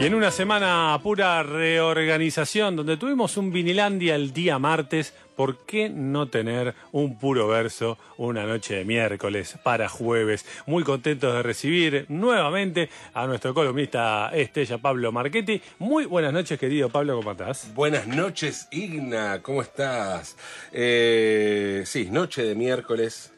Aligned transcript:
Y 0.00 0.04
en 0.04 0.14
una 0.14 0.30
semana 0.30 0.96
pura 1.02 1.42
reorganización, 1.42 2.76
donde 2.76 2.96
tuvimos 2.96 3.36
un 3.36 3.50
Vinilandia 3.50 4.14
el 4.14 4.32
día 4.32 4.56
martes, 4.60 5.12
¿por 5.34 5.66
qué 5.66 5.88
no 5.88 6.28
tener 6.28 6.76
un 6.92 7.18
puro 7.18 7.48
verso 7.48 7.98
una 8.16 8.46
noche 8.46 8.76
de 8.76 8.84
miércoles 8.84 9.58
para 9.64 9.88
jueves? 9.88 10.46
Muy 10.66 10.84
contentos 10.84 11.34
de 11.34 11.42
recibir 11.42 12.06
nuevamente 12.10 12.88
a 13.12 13.26
nuestro 13.26 13.52
columnista 13.52 14.30
Estella 14.32 14.78
Pablo 14.78 15.10
Marchetti. 15.10 15.60
Muy 15.80 16.04
buenas 16.04 16.32
noches, 16.32 16.60
querido 16.60 16.88
Pablo, 16.90 17.16
¿cómo 17.16 17.32
estás? 17.32 17.74
Buenas 17.74 18.06
noches, 18.06 18.68
Igna, 18.70 19.42
¿cómo 19.42 19.62
estás? 19.62 20.36
Eh, 20.72 21.82
sí, 21.86 22.08
noche 22.08 22.44
de 22.44 22.54
miércoles, 22.54 23.32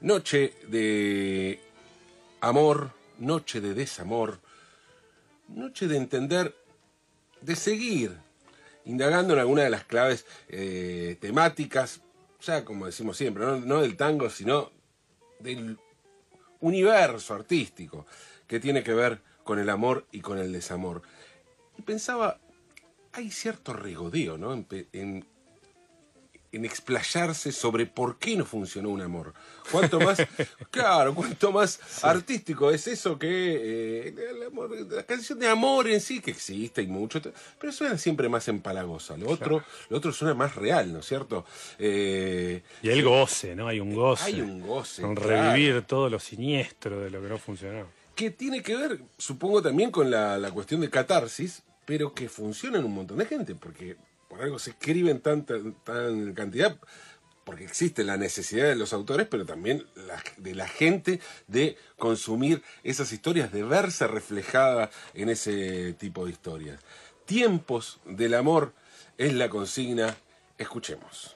noche 0.00 0.54
de 0.66 1.60
amor, 2.40 2.88
noche 3.18 3.60
de 3.60 3.74
desamor 3.74 4.45
noche 5.48 5.86
de 5.88 5.96
entender, 5.96 6.54
de 7.40 7.56
seguir 7.56 8.16
indagando 8.84 9.34
en 9.34 9.40
alguna 9.40 9.62
de 9.62 9.70
las 9.70 9.84
claves 9.84 10.24
eh, 10.48 11.16
temáticas, 11.20 12.00
ya 12.40 12.64
como 12.64 12.86
decimos 12.86 13.16
siempre, 13.16 13.44
no, 13.44 13.82
del 13.82 13.96
tango, 13.96 14.30
sino 14.30 14.70
del 15.40 15.78
universo 16.60 17.34
artístico 17.34 18.06
que 18.46 18.60
tiene 18.60 18.82
que 18.82 18.94
ver 18.94 19.20
con 19.42 19.58
el 19.58 19.68
amor 19.68 20.06
y 20.12 20.20
con 20.20 20.38
el 20.38 20.52
desamor. 20.52 21.02
Y 21.76 21.82
pensaba, 21.82 22.40
hay 23.12 23.30
cierto 23.30 23.72
regodeo 23.72 24.38
¿no? 24.38 24.52
Explayarse 26.64 27.52
sobre 27.52 27.86
por 27.86 28.18
qué 28.18 28.36
no 28.36 28.44
funcionó 28.44 28.90
un 28.90 29.02
amor. 29.02 29.34
Cuanto 29.70 30.00
más, 30.00 30.18
claro, 30.70 31.14
cuanto 31.14 31.52
más 31.52 31.80
artístico 32.02 32.70
es 32.70 32.86
eso 32.86 33.18
que 33.18 34.08
eh, 34.08 34.14
la 34.90 35.02
canción 35.02 35.38
de 35.38 35.48
amor 35.48 35.88
en 35.88 36.00
sí, 36.00 36.20
que 36.20 36.30
existe 36.30 36.82
y 36.82 36.86
mucho, 36.86 37.20
pero 37.60 37.72
suena 37.72 37.98
siempre 37.98 38.28
más 38.28 38.48
empalagosa. 38.48 39.16
Lo 39.16 39.28
otro, 39.28 39.62
lo 39.88 39.96
otro 39.96 40.12
suena 40.12 40.34
más 40.34 40.54
real, 40.54 40.92
¿no 40.92 41.00
es 41.00 41.06
cierto? 41.06 41.44
Eh, 41.78 42.62
y 42.82 42.88
el 42.88 43.02
goce, 43.02 43.54
¿no? 43.54 43.68
Hay 43.68 43.80
un 43.80 43.94
goce. 43.94 44.24
Hay 44.24 44.40
un 44.40 44.60
goce. 44.60 45.02
Con 45.02 45.16
revivir 45.16 45.82
todo 45.82 46.08
lo 46.08 46.18
siniestro 46.18 47.00
de 47.00 47.10
lo 47.10 47.20
que 47.20 47.28
no 47.28 47.38
funcionó. 47.38 47.86
Que 48.14 48.30
tiene 48.30 48.62
que 48.62 48.76
ver, 48.76 49.00
supongo, 49.18 49.60
también 49.60 49.90
con 49.90 50.10
la, 50.10 50.38
la 50.38 50.50
cuestión 50.50 50.80
de 50.80 50.88
catarsis, 50.88 51.62
pero 51.84 52.14
que 52.14 52.28
funciona 52.28 52.78
en 52.78 52.84
un 52.84 52.94
montón 52.94 53.18
de 53.18 53.26
gente, 53.26 53.54
porque 53.54 53.96
por 54.28 54.42
algo 54.42 54.58
se 54.58 54.70
escriben 54.70 55.20
tanta 55.20 55.54
tan 55.84 56.34
cantidad, 56.34 56.78
porque 57.44 57.64
existe 57.64 58.02
la 58.02 58.16
necesidad 58.16 58.66
de 58.66 58.74
los 58.74 58.92
autores, 58.92 59.28
pero 59.30 59.46
también 59.46 59.86
de 60.36 60.54
la 60.54 60.66
gente 60.66 61.20
de 61.46 61.76
consumir 61.96 62.62
esas 62.82 63.12
historias, 63.12 63.52
de 63.52 63.62
verse 63.62 64.08
reflejada 64.08 64.90
en 65.14 65.28
ese 65.28 65.92
tipo 65.92 66.24
de 66.24 66.32
historias. 66.32 66.80
Tiempos 67.24 68.00
del 68.04 68.34
amor 68.34 68.72
es 69.16 69.32
la 69.32 69.48
consigna. 69.48 70.16
Escuchemos. 70.58 71.35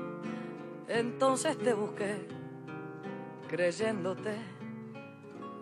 entonces 0.93 1.57
te 1.57 1.73
busqué, 1.73 2.27
creyéndote 3.47 4.35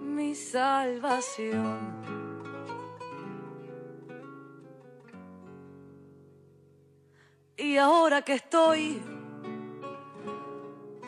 mi 0.02 0.34
salvación. 0.34 1.78
Y 7.56 7.78
ahora 7.78 8.24
que 8.24 8.34
estoy 8.34 9.00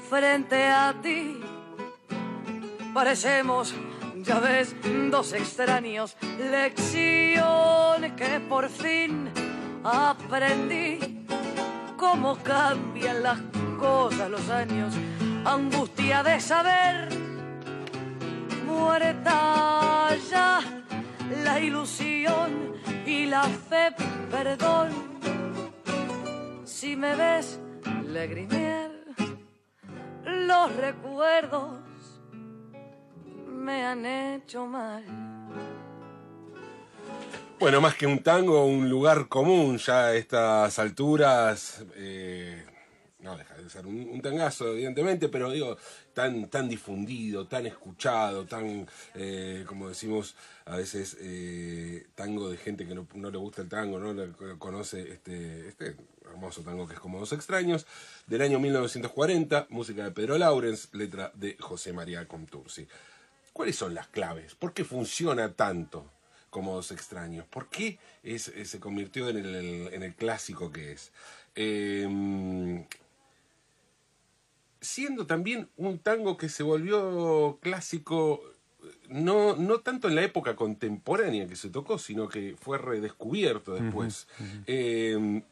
frente 0.07 0.67
a 0.67 0.93
ti, 1.01 1.39
parecemos, 2.93 3.73
ya 4.17 4.39
ves, 4.39 4.75
dos 5.09 5.33
extraños, 5.33 6.15
lecciones 6.37 8.11
que 8.13 8.39
por 8.41 8.69
fin 8.69 9.29
aprendí 9.83 11.25
cómo 11.97 12.37
cambian 12.43 13.23
las 13.23 13.39
cosas 13.39 13.70
los 13.81 14.49
años, 14.49 14.93
angustia 15.43 16.21
de 16.21 16.39
saber, 16.39 17.09
muerta 18.65 20.15
ya 20.29 20.59
la 21.43 21.59
ilusión 21.59 22.73
y 23.05 23.25
la 23.25 23.43
fe, 23.43 23.93
perdón. 24.29 24.89
Si 26.63 26.95
me 26.95 27.15
ves 27.15 27.59
lagrimear, 28.05 28.91
los 30.25 30.75
recuerdos 30.75 31.79
me 33.47 33.83
han 33.83 34.05
hecho 34.05 34.67
mal. 34.67 35.03
Bueno, 37.59 37.81
más 37.81 37.95
que 37.95 38.05
un 38.05 38.19
tango, 38.19 38.65
un 38.65 38.89
lugar 38.89 39.27
común 39.27 39.77
ya 39.77 40.05
a 40.05 40.13
estas 40.13 40.77
alturas. 40.77 41.83
Eh, 41.95 42.65
no 43.21 43.37
deja 43.37 43.55
de 43.55 43.69
ser 43.69 43.85
un, 43.85 44.21
tangazo, 44.21 44.73
evidentemente, 44.73 45.29
pero 45.29 45.51
digo, 45.51 45.77
tan, 46.13 46.49
tan 46.49 46.67
difundido, 46.67 47.47
tan 47.47 47.65
escuchado, 47.65 48.45
tan, 48.45 48.87
eh, 49.15 49.63
como 49.67 49.89
decimos 49.89 50.35
a 50.65 50.77
veces, 50.77 51.17
eh, 51.19 52.07
tango 52.15 52.49
de 52.49 52.57
gente 52.57 52.87
que 52.87 52.95
no, 52.95 53.31
le 53.31 53.37
gusta 53.37 53.61
el 53.61 53.69
tango, 53.69 53.99
no 53.99 54.13
le 54.13 54.31
conoce 54.57 55.13
este, 55.13 55.67
este 55.69 55.95
hermoso 56.25 56.61
tango 56.61 56.87
que 56.87 56.95
es 56.95 56.99
como 56.99 57.19
Dos 57.19 57.33
Extraños, 57.33 57.85
del 58.27 58.41
año 58.41 58.59
1940, 58.59 59.67
música 59.69 60.03
de 60.03 60.11
Pedro 60.11 60.37
Laurens, 60.37 60.89
letra 60.93 61.31
de 61.35 61.57
José 61.59 61.93
María 61.93 62.27
Contursi. 62.27 62.87
¿Cuáles 63.53 63.75
son 63.75 63.93
las 63.93 64.07
claves? 64.07 64.55
¿Por 64.55 64.73
qué 64.73 64.83
funciona 64.83 65.53
tanto? 65.53 66.09
como 66.49 66.75
Dos 66.75 66.91
Extraños. 66.91 67.45
¿Por 67.47 67.69
qué 67.69 67.97
es, 68.23 68.51
se 68.65 68.79
convirtió 68.81 69.29
en 69.29 69.37
el, 69.37 69.89
en 69.93 70.03
el, 70.03 70.13
clásico 70.13 70.69
que 70.69 70.91
es? 70.91 71.11
Eh, 71.55 72.85
siendo 74.81 75.27
también 75.27 75.69
un 75.77 75.99
tango 75.99 76.37
que 76.37 76.49
se 76.49 76.63
volvió 76.63 77.59
clásico 77.61 78.41
no, 79.09 79.55
no 79.55 79.81
tanto 79.81 80.07
en 80.07 80.15
la 80.15 80.23
época 80.23 80.55
contemporánea 80.55 81.47
que 81.47 81.55
se 81.55 81.69
tocó, 81.69 81.99
sino 81.99 82.27
que 82.27 82.55
fue 82.59 82.77
redescubierto 82.77 83.73
después. 83.75 84.27
Em, 84.65 85.43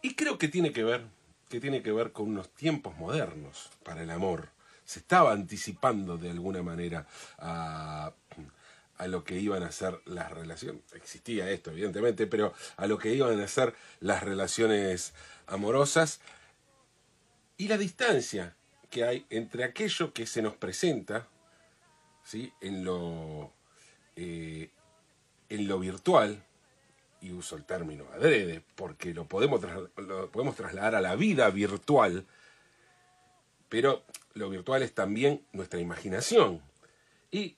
y 0.00 0.14
creo 0.14 0.38
que 0.38 0.48
tiene 0.48 0.72
que 0.72 0.84
ver, 0.84 1.04
que 1.48 1.60
tiene 1.60 1.82
que 1.82 1.92
ver 1.92 2.12
con 2.12 2.28
unos 2.28 2.48
tiempos 2.50 2.96
modernos 2.96 3.70
para 3.84 4.02
el 4.02 4.10
amor. 4.10 4.50
se 4.84 4.98
estaba 4.98 5.32
anticipando 5.32 6.18
de 6.18 6.30
alguna 6.30 6.62
manera 6.62 7.06
a, 7.38 8.12
a 8.98 9.06
lo 9.06 9.22
que 9.22 9.38
iban 9.38 9.62
a 9.62 9.70
ser 9.70 10.00
las 10.06 10.30
relaciones. 10.30 10.82
Existía 10.94 11.48
esto, 11.50 11.70
evidentemente, 11.70 12.26
pero 12.26 12.52
a 12.76 12.86
lo 12.86 12.98
que 12.98 13.14
iban 13.14 13.40
a 13.40 13.48
ser 13.48 13.74
las 14.00 14.22
relaciones 14.22 15.14
amorosas 15.46 16.20
y 17.56 17.68
la 17.68 17.78
distancia 17.78 18.56
que 18.92 19.04
hay 19.04 19.26
entre 19.30 19.64
aquello 19.64 20.12
que 20.12 20.26
se 20.26 20.42
nos 20.42 20.54
presenta 20.54 21.26
¿sí? 22.22 22.52
en, 22.60 22.84
lo, 22.84 23.50
eh, 24.14 24.68
en 25.48 25.66
lo 25.66 25.80
virtual, 25.80 26.44
y 27.22 27.32
uso 27.32 27.56
el 27.56 27.64
término 27.64 28.04
adrede, 28.12 28.62
porque 28.74 29.14
lo 29.14 29.26
podemos, 29.26 29.60
lo 29.96 30.30
podemos 30.30 30.56
trasladar 30.56 30.94
a 30.96 31.00
la 31.00 31.16
vida 31.16 31.48
virtual, 31.50 32.26
pero 33.68 34.04
lo 34.34 34.50
virtual 34.50 34.82
es 34.82 34.92
también 34.92 35.46
nuestra 35.52 35.80
imaginación 35.80 36.60
y 37.30 37.56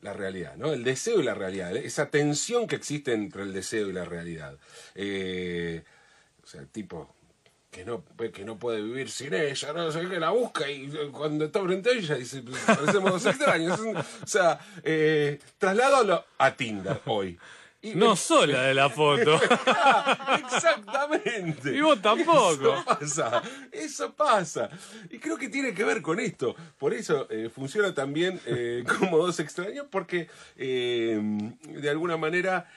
la 0.00 0.14
realidad, 0.14 0.56
¿no? 0.56 0.72
El 0.72 0.82
deseo 0.82 1.20
y 1.20 1.22
la 1.22 1.34
realidad, 1.34 1.76
esa 1.76 2.10
tensión 2.10 2.66
que 2.66 2.74
existe 2.74 3.12
entre 3.12 3.42
el 3.42 3.52
deseo 3.52 3.88
y 3.88 3.92
la 3.92 4.04
realidad. 4.04 4.58
Eh, 4.96 5.84
o 6.42 6.46
sea, 6.46 6.62
el 6.62 6.68
tipo 6.68 7.14
que 7.72 7.84
no, 7.84 8.04
que 8.32 8.44
no 8.44 8.58
puede 8.58 8.80
vivir 8.80 9.10
sin 9.10 9.34
ella, 9.34 9.72
no 9.72 9.90
sé 9.90 10.06
que 10.08 10.20
la 10.20 10.30
busca 10.30 10.70
y 10.70 10.88
cuando 11.10 11.46
está 11.46 11.60
frente 11.62 11.90
a 11.90 11.92
ella 11.94 12.14
dice, 12.14 12.44
parecemos 12.66 13.12
dos 13.12 13.26
extraños. 13.26 13.80
O 13.80 14.26
sea, 14.26 14.60
eh, 14.84 15.40
traslado 15.58 16.24
a 16.38 16.54
Tinder 16.54 17.00
hoy 17.06 17.36
no 17.94 18.14
sola 18.14 18.62
de 18.62 18.74
la 18.74 18.88
foto. 18.88 19.34
Exactamente. 20.38 21.74
Y 21.74 21.80
vos 21.80 22.00
tampoco. 22.00 22.74
Eso 22.74 22.84
pasa, 22.84 23.42
eso 23.72 24.14
pasa. 24.14 24.70
Y 25.10 25.18
creo 25.18 25.36
que 25.36 25.48
tiene 25.48 25.74
que 25.74 25.84
ver 25.84 26.00
con 26.00 26.20
esto. 26.20 26.54
Por 26.78 26.94
eso 26.94 27.26
eh, 27.30 27.50
funciona 27.52 27.92
también 27.92 28.40
eh, 28.46 28.84
como 28.98 29.18
dos 29.18 29.40
extraños, 29.40 29.86
porque 29.90 30.28
eh, 30.56 31.20
de 31.64 31.90
alguna 31.90 32.16
manera, 32.16 32.70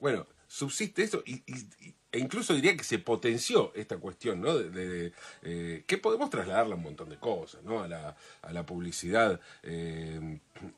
bueno, 0.00 0.26
subsiste 0.48 1.02
eso 1.02 1.22
y, 1.24 1.42
e 2.12 2.18
incluso 2.18 2.54
diría 2.54 2.76
que 2.76 2.84
se 2.84 2.98
potenció 2.98 3.72
esta 3.74 3.96
cuestión, 3.96 4.40
¿no? 4.40 4.54
De, 4.56 5.12
que 5.86 5.98
podemos 5.98 6.30
trasladarla 6.30 6.74
a 6.74 6.76
un 6.76 6.84
montón 6.84 7.08
de 7.08 7.16
cosas, 7.16 7.62
¿no? 7.64 7.82
A 7.82 7.88
la, 7.88 8.16
a 8.42 8.52
la 8.52 8.66
publicidad. 8.66 9.40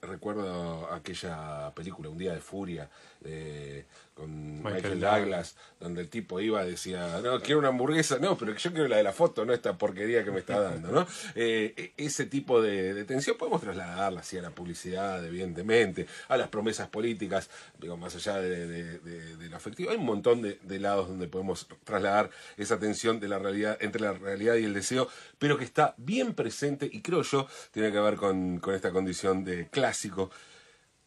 Recuerdo 0.03 0.93
aquella 0.93 1.73
película, 1.75 2.09
Un 2.09 2.19
día 2.19 2.33
de 2.33 2.41
furia, 2.41 2.89
eh, 3.25 3.85
con 4.15 4.63
Michael, 4.63 5.01
Douglas, 5.01 5.57
donde 5.81 6.03
el 6.03 6.09
tipo 6.09 6.39
iba 6.39 6.65
y 6.65 6.71
decía, 6.71 7.21
no, 7.23 7.41
quiero 7.41 7.59
una 7.59 7.69
hamburguesa, 7.69 8.19
no, 8.21 8.39
pero 8.39 8.55
yo 8.55 8.73
quiero 8.73 8.87
la 8.87 8.99
de 8.99 9.03
la 9.03 9.13
foto, 9.13 9.45
no 9.45 9.53
esta 9.53 9.77
porquería 9.77 10.23
que 10.25 10.31
me 10.31 10.39
está 10.39 10.61
dando, 10.61 10.91
¿no? 10.91 11.07
Eh, 11.37 11.75
e, 11.77 12.05
ese 12.05 12.27
tipo 12.27 12.63
de, 12.63 13.05
tensión 13.05 13.37
podemos 13.37 13.61
trasladarla 13.61 14.21
así 14.21 14.39
a 14.39 14.43
la 14.43 14.51
publicidad, 14.51 15.25
evidentemente, 15.25 16.07
a 16.29 16.37
las 16.37 16.49
promesas 16.49 16.89
políticas, 16.89 17.51
digo, 17.81 17.97
más 17.97 18.15
allá 18.15 18.41
de, 18.41 19.01
lo 19.49 19.57
afectivo, 19.57 19.91
hay 19.91 19.97
un 19.97 20.05
montón 20.05 20.43
de, 20.43 20.79
lados 20.79 21.09
donde 21.09 21.29
podemos 21.29 21.67
trasladar 21.85 22.31
esa 22.57 22.79
tensión 22.79 23.21
de 23.21 23.29
la 23.29 23.39
realidad, 23.39 23.79
entre 23.81 24.03
la 24.03 24.13
realidad 24.13 24.57
y 24.57 24.65
el 24.65 24.75
deseo, 24.75 25.09
pero 25.39 25.57
que 25.59 25.65
está 25.65 25.95
bien 25.97 26.35
presente 26.35 26.89
y 26.91 27.01
creo 27.01 27.23
yo 27.23 27.49
tiene 27.73 27.91
que 27.91 27.99
ver 27.99 28.17
con, 28.17 28.59
con 28.59 28.75
esta 28.75 28.93
condición 28.93 29.45
de 29.45 29.69
clásico, 29.75 30.31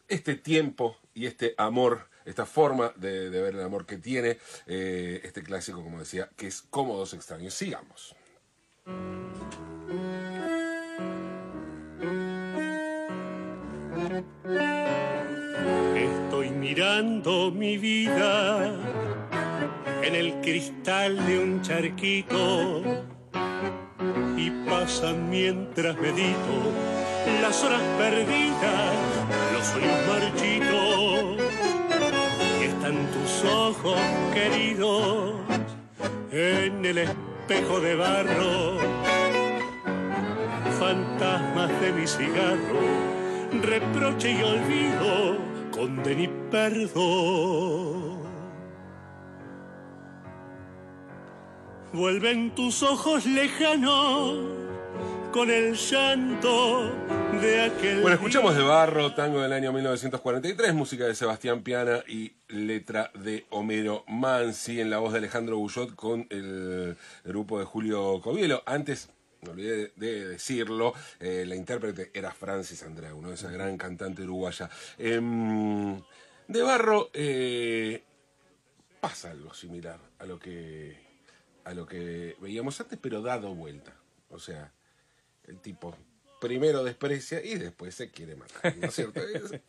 este 0.08 0.34
tiempo 0.34 0.98
y 1.14 1.24
este 1.24 1.54
amor, 1.56 2.10
esta 2.26 2.44
forma 2.44 2.92
de, 2.96 3.30
ver 3.30 3.54
el 3.54 3.62
amor 3.62 3.86
que 3.86 3.96
tiene 3.96 4.36
eh, 4.66 5.22
este 5.24 5.42
clásico, 5.42 5.82
como 5.82 5.98
decía, 5.98 6.28
que 6.36 6.46
es 6.48 6.60
Cómodos 6.60 7.14
Extraños. 7.14 7.54
Sigamos. 7.54 8.14
Estoy 15.96 16.50
mirando 16.50 17.50
mi 17.50 17.78
vida 17.78 18.74
en 20.02 20.14
el 20.14 20.42
cristal 20.42 21.26
de 21.26 21.38
un 21.38 21.62
charquito 21.62 22.82
y 24.36 24.50
pasan 24.68 25.30
mientras 25.30 25.96
medito 25.96 26.97
las 27.42 27.62
horas 27.64 27.82
perdidas, 27.98 28.94
los 29.52 29.66
sueños 29.66 29.98
marchitos. 30.06 31.36
Y 32.60 32.64
están 32.64 32.96
tus 33.12 33.44
ojos 33.44 34.00
queridos 34.34 35.34
en 36.30 36.84
el 36.84 36.98
espejo 36.98 37.80
de 37.80 37.94
barro. 37.94 38.78
Fantasmas 40.78 41.80
de 41.80 41.92
mi 41.92 42.06
cigarro, 42.06 42.80
reproche 43.62 44.32
y 44.32 44.42
olvido, 44.42 45.38
condena 45.72 46.22
y 46.22 46.28
perdón. 46.50 48.18
Vuelven 51.92 52.54
tus 52.54 52.82
ojos 52.82 53.24
lejanos 53.24 54.36
con 55.32 55.50
el 55.50 55.74
llanto. 55.74 56.92
Bueno, 57.40 58.14
escuchamos 58.14 58.56
de 58.56 58.64
Barro, 58.64 59.14
tango 59.14 59.40
del 59.40 59.52
año 59.52 59.72
1943, 59.72 60.74
música 60.74 61.06
de 61.06 61.14
Sebastián 61.14 61.62
Piana 61.62 62.02
y 62.08 62.32
letra 62.48 63.12
de 63.14 63.46
Homero 63.50 64.04
Mansi 64.08 64.80
en 64.80 64.90
la 64.90 64.98
voz 64.98 65.12
de 65.12 65.18
Alejandro 65.18 65.56
Bullot 65.56 65.94
con 65.94 66.26
el, 66.30 66.96
grupo 67.24 67.60
de 67.60 67.64
Julio 67.64 68.20
Covielo. 68.20 68.64
Antes 68.66 69.10
me 69.42 69.50
olvidé 69.50 69.92
de 69.94 70.28
decirlo, 70.28 70.94
eh, 71.20 71.44
la 71.46 71.54
intérprete 71.54 72.10
era 72.12 72.32
Francis 72.32 72.82
Andreu, 72.82 73.22
¿no? 73.22 73.32
esa 73.32 73.52
gran 73.52 73.78
cantante 73.78 74.22
uruguaya. 74.24 74.68
Em, 74.98 75.96
de 76.48 76.62
Barro 76.62 77.10
eh, 77.12 78.02
pasa 79.00 79.30
algo 79.30 79.54
similar 79.54 80.00
a 80.18 80.26
lo 80.26 80.40
que 80.40 80.96
a 81.62 81.72
lo 81.72 81.86
que 81.86 82.36
veíamos 82.40 82.80
antes, 82.80 82.98
pero 83.00 83.22
dado 83.22 83.54
vuelta. 83.54 83.94
O 84.30 84.40
sea, 84.40 84.72
el 85.46 85.60
tipo 85.60 85.94
primero 86.40 86.84
desprecia 86.84 87.44
y 87.44 87.56
después 87.56 87.94
se 87.94 88.10
quiere 88.10 88.36
matar, 88.36 88.76
¿no 88.76 88.88
es 88.88 88.94
cierto? 88.94 89.20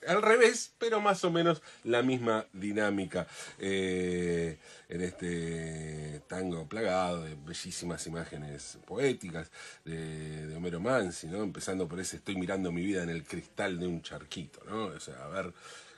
al 0.07 0.21
revés, 0.21 0.73
pero 0.77 1.01
más 1.01 1.23
o 1.23 1.31
menos 1.31 1.61
la 1.83 2.01
misma 2.01 2.45
dinámica 2.53 3.27
eh, 3.59 4.57
en 4.87 5.01
este 5.01 6.21
tango 6.27 6.67
plagado 6.67 7.23
de 7.23 7.35
bellísimas 7.35 8.05
imágenes 8.07 8.77
poéticas 8.85 9.49
de, 9.85 10.47
de, 10.47 10.55
Homero 10.55 10.79
Mansi, 10.79 11.27
¿no? 11.27 11.43
Empezando 11.43 11.87
por 11.87 11.99
ese 11.99 12.17
estoy 12.17 12.35
mirando 12.35 12.71
mi 12.71 12.83
vida 12.83 13.03
en 13.03 13.09
el 13.09 13.23
cristal 13.23 13.79
de 13.79 13.87
un 13.87 14.01
charquito, 14.01 14.61
¿no? 14.65 14.85
O 14.85 14.99
sea, 14.99 15.23
a 15.25 15.27
ver 15.29 15.53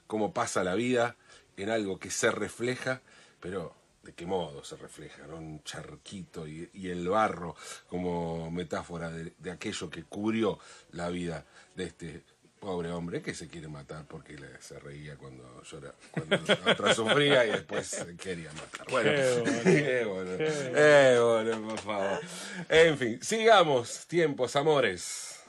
cómo 0.07 0.33
pasa 0.33 0.63
la 0.63 0.75
vida 0.75 1.15
en 1.57 1.69
algo 1.69 1.99
que 1.99 2.11
se 2.11 2.31
refleja, 2.31 3.01
pero 3.39 3.75
de 4.03 4.13
qué 4.13 4.25
modo 4.25 4.63
se 4.63 4.75
refleja, 4.77 5.27
¿no? 5.27 5.37
Un 5.37 5.63
charquito 5.63 6.47
y, 6.47 6.69
el 6.73 7.07
barro 7.07 7.55
como 7.87 8.49
metáfora 8.51 9.09
de, 9.11 9.51
aquello 9.51 9.89
que 9.89 10.03
cubrió 10.03 10.59
la 10.91 11.09
vida 11.09 11.45
de 11.75 11.85
este 11.85 12.23
pobre 12.59 12.91
hombre 12.91 13.23
que 13.23 13.33
se 13.33 13.47
quiere 13.47 13.67
matar 13.67 14.05
porque 14.07 14.37
se 14.59 14.79
reía 14.79 15.15
cuando 15.17 15.63
llora, 15.63 15.93
cuando 16.11 16.35
otra 16.71 16.93
sufría 16.93 17.45
y 17.45 17.51
después 17.51 18.05
quería 18.21 18.51
matar. 18.53 18.87
Bueno, 18.89 19.11
qué 19.63 20.05
bueno, 20.07 20.37
qué 20.37 21.19
bueno, 21.19 21.69
por 21.69 21.79
favor. 21.79 22.19
En 22.69 22.97
fin, 22.97 23.19
sigamos, 23.21 24.05
tiempos, 24.07 24.55
amores. 24.55 25.41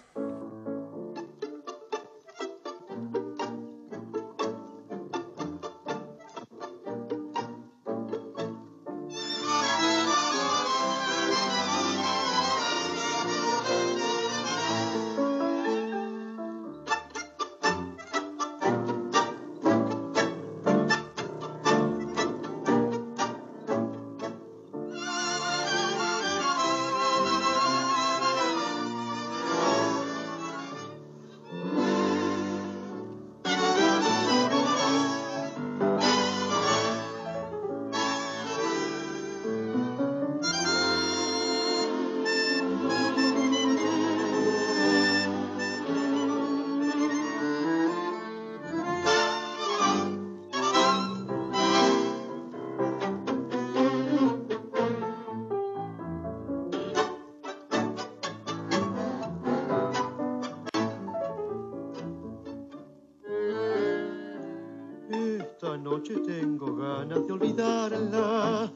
Noche 66.03 66.21
tengo 66.27 66.75
ganas 66.75 67.27
de 67.27 67.33
olvidarla. 67.33 68.73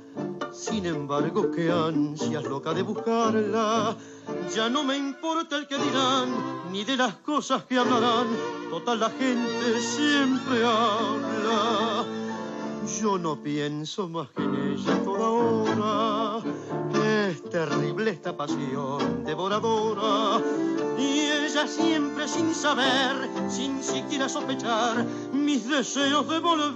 Sin 0.52 0.86
embargo, 0.86 1.50
qué 1.50 1.70
ansias 1.70 2.44
loca 2.44 2.72
de 2.72 2.82
buscarla. 2.82 3.96
Ya 4.54 4.68
no 4.68 4.84
me 4.84 4.96
importa 4.96 5.56
el 5.56 5.66
que 5.66 5.76
dirán, 5.76 6.28
ni 6.70 6.84
de 6.84 6.96
las 6.96 7.14
cosas 7.16 7.64
que 7.64 7.78
hablarán. 7.78 8.28
Total 8.70 9.00
la 9.00 9.10
gente 9.10 9.80
siempre 9.80 10.64
habla. 10.64 12.04
Yo 13.00 13.18
no 13.18 13.42
pienso 13.42 14.08
más 14.08 14.28
que 14.30 14.42
en 14.44 14.54
ella 14.54 15.02
toda 15.02 15.28
hora. 15.28 16.44
Es 17.26 17.42
terrible 17.50 18.12
esta 18.12 18.36
pasión 18.36 19.24
devoradora. 19.24 20.40
Y 20.96 21.20
ella 21.20 21.66
siempre 21.66 22.28
sin 22.28 22.54
saber, 22.54 23.28
sin 23.48 23.82
siquiera 23.82 24.28
sospechar, 24.28 25.04
mis 25.46 25.68
deseos 25.68 26.28
de 26.28 26.38
volver. 26.40 26.74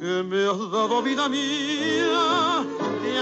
Que 0.00 0.22
me 0.22 0.48
has 0.48 0.70
dado 0.72 1.02
vida 1.02 1.28
mía, 1.28 2.64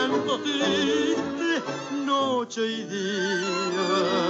ando 0.05 0.39
triste 0.41 1.63
noche 2.05 2.61
y 2.65 2.85
día. 2.85 4.27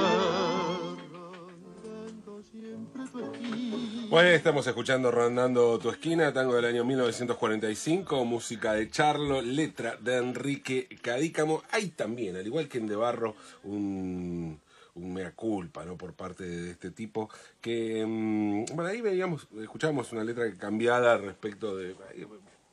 Bueno, 4.08 4.30
estamos 4.30 4.66
escuchando 4.66 5.10
Rondando 5.10 5.78
tu 5.78 5.90
esquina, 5.90 6.32
tango 6.32 6.54
del 6.54 6.64
año 6.64 6.84
1945, 6.84 8.24
música 8.24 8.72
de 8.72 8.88
Charlo, 8.88 9.42
letra 9.42 9.96
de 10.00 10.16
Enrique 10.16 10.88
Cadícamo. 11.02 11.62
Hay 11.72 11.88
también, 11.88 12.36
al 12.36 12.46
igual 12.46 12.68
que 12.68 12.78
en 12.78 12.86
De 12.86 12.96
Barro, 12.96 13.34
un, 13.64 14.58
un 14.96 15.14
mea 15.14 15.32
culpa, 15.32 15.84
¿no? 15.84 15.96
Por 15.96 16.14
parte 16.14 16.44
de 16.44 16.70
este 16.72 16.90
tipo, 16.90 17.30
que, 17.60 18.04
mm, 18.04 18.74
bueno, 18.74 18.90
ahí 18.90 19.00
veíamos, 19.00 19.46
escuchábamos 19.60 20.10
una 20.12 20.24
letra 20.24 20.52
cambiada 20.54 21.16
respecto 21.18 21.76
de, 21.76 21.94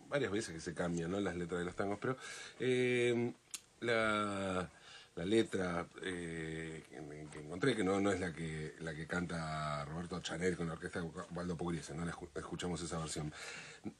varias 0.09 0.31
veces 0.31 0.53
que 0.53 0.61
se 0.61 0.73
cambian, 0.73 1.11
¿no? 1.11 1.19
Las 1.19 1.35
letras 1.35 1.59
de 1.59 1.65
los 1.65 1.75
tangos, 1.75 1.99
pero 1.99 2.17
eh, 2.59 3.33
la, 3.81 4.69
la 5.15 5.25
letra 5.25 5.85
eh, 6.01 6.83
que, 7.31 7.39
encontré, 7.39 7.75
que 7.75 7.83
no, 7.83 7.99
no 7.99 8.11
es 8.11 8.19
la 8.19 8.33
que, 8.33 8.75
la 8.79 8.93
que 8.93 9.07
canta 9.07 9.85
Roberto 9.85 10.19
Chanel 10.21 10.55
con 10.55 10.67
la 10.67 10.73
orquesta 10.73 11.01
de 11.01 11.09
Waldo 11.31 11.57
Pugliese, 11.57 11.93
no 11.93 12.05
la 12.05 12.11
escu- 12.13 12.29
escuchamos 12.35 12.81
esa 12.81 12.99
versión. 12.99 13.33